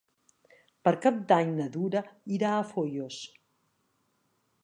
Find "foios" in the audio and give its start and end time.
2.71-3.21